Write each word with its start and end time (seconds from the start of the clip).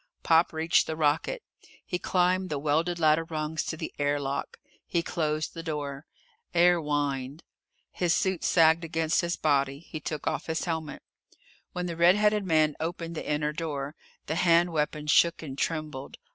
Pop 0.23 0.51
reached 0.51 0.87
the 0.87 0.95
rocket. 0.95 1.43
He 1.85 1.99
climbed 1.99 2.49
the 2.49 2.57
welded 2.57 2.97
ladder 2.97 3.23
rungs 3.23 3.63
to 3.65 3.77
the 3.77 3.93
air 3.99 4.19
lock. 4.19 4.57
He 4.87 5.03
closed 5.03 5.53
the 5.53 5.61
door. 5.61 6.07
Air 6.55 6.79
whined. 6.79 7.43
His 7.91 8.15
suit 8.15 8.43
sagged 8.43 8.83
against 8.83 9.21
his 9.21 9.35
body. 9.35 9.77
He 9.77 9.99
took 9.99 10.25
off 10.25 10.47
his 10.47 10.65
helmet. 10.65 11.03
When 11.73 11.85
the 11.85 11.95
red 11.95 12.15
headed 12.15 12.47
man 12.47 12.75
opened 12.79 13.13
the 13.13 13.29
inner 13.29 13.53
door, 13.53 13.95
the 14.25 14.33
hand 14.37 14.73
weapon 14.73 15.05
shook 15.05 15.43
and 15.43 15.55
trembled. 15.55 16.17